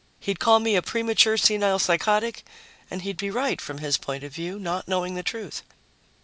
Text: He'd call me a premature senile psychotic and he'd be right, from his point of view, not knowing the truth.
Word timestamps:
He'd 0.19 0.39
call 0.39 0.59
me 0.59 0.75
a 0.75 0.81
premature 0.81 1.37
senile 1.37 1.77
psychotic 1.77 2.43
and 2.89 3.03
he'd 3.03 3.17
be 3.17 3.29
right, 3.29 3.61
from 3.61 3.77
his 3.77 3.99
point 3.99 4.23
of 4.23 4.33
view, 4.33 4.57
not 4.57 4.87
knowing 4.87 5.13
the 5.13 5.21
truth. 5.21 5.61